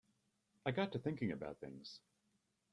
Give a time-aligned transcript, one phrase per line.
[0.65, 1.99] I got to thinking about things.